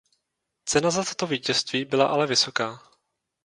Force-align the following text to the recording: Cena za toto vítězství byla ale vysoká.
Cena 0.65 0.91
za 0.91 1.03
toto 1.03 1.27
vítězství 1.27 1.85
byla 1.85 2.07
ale 2.07 2.27
vysoká. 2.27 2.79